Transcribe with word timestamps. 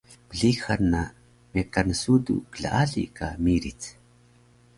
Plixan 0.29 0.81
na 0.93 1.01
mekan 1.53 1.89
sudu 2.01 2.35
klaali 2.55 3.03
ka 3.17 3.27
miric 3.43 3.81